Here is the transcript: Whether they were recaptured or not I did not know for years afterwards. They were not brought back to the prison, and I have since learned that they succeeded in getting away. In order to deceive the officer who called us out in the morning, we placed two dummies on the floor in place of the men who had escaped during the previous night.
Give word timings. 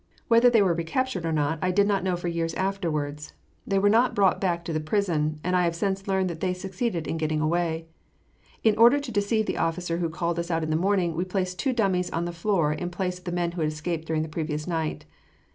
Whether 0.29 0.49
they 0.49 0.63
were 0.63 0.73
recaptured 0.73 1.27
or 1.27 1.31
not 1.31 1.59
I 1.61 1.69
did 1.69 1.85
not 1.87 2.03
know 2.03 2.15
for 2.17 2.27
years 2.27 2.55
afterwards. 2.55 3.33
They 3.67 3.77
were 3.77 3.87
not 3.87 4.15
brought 4.15 4.41
back 4.41 4.65
to 4.65 4.73
the 4.73 4.79
prison, 4.79 5.39
and 5.43 5.55
I 5.55 5.63
have 5.63 5.75
since 5.75 6.07
learned 6.07 6.27
that 6.31 6.39
they 6.39 6.55
succeeded 6.55 7.05
in 7.05 7.17
getting 7.17 7.39
away. 7.39 7.85
In 8.63 8.75
order 8.79 8.99
to 8.99 9.11
deceive 9.11 9.45
the 9.45 9.59
officer 9.59 9.99
who 9.99 10.09
called 10.09 10.39
us 10.39 10.49
out 10.49 10.63
in 10.63 10.71
the 10.71 10.75
morning, 10.75 11.15
we 11.15 11.23
placed 11.23 11.59
two 11.59 11.71
dummies 11.71 12.09
on 12.09 12.25
the 12.25 12.31
floor 12.33 12.73
in 12.73 12.89
place 12.89 13.19
of 13.19 13.25
the 13.25 13.31
men 13.31 13.51
who 13.51 13.61
had 13.61 13.69
escaped 13.71 14.07
during 14.07 14.23
the 14.23 14.27
previous 14.27 14.65
night. 14.65 15.05